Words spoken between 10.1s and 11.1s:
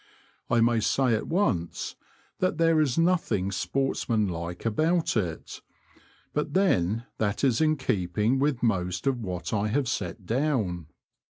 down.